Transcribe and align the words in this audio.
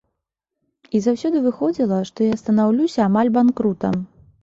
І 0.99 1.01
заўсёды 1.07 1.43
выходзіла, 1.45 2.01
што 2.13 2.19
я 2.33 2.41
станаўлюся 2.45 2.99
амаль 3.09 3.35
банкрутам. 3.41 4.05